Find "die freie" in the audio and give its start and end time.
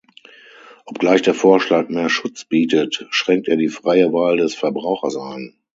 3.55-4.11